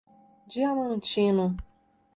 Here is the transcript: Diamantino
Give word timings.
Diamantino 0.49 1.45